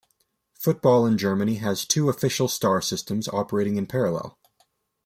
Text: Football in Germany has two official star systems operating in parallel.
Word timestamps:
Football 0.55 1.05
in 1.05 1.15
Germany 1.15 1.57
has 1.57 1.85
two 1.85 2.09
official 2.09 2.47
star 2.47 2.81
systems 2.81 3.27
operating 3.27 3.75
in 3.75 3.85
parallel. 3.85 4.35